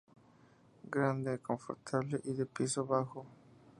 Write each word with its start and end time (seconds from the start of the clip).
Grande, 0.89 1.39
confortable 1.43 2.21
y 2.25 2.33
de 2.33 2.47
piso 2.47 2.87
bajo. 2.87 3.23